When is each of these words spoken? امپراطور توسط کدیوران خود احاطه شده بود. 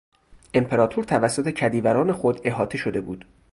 امپراطور 0.53 1.03
توسط 1.03 1.47
کدیوران 1.49 2.11
خود 2.11 2.39
احاطه 2.43 2.77
شده 2.77 3.01
بود. 3.01 3.25